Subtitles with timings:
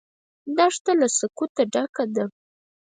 [0.57, 2.25] دښته له سکوته ډکه ده.